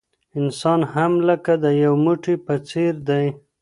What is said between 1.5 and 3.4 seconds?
د یو بوټي په څېر دی.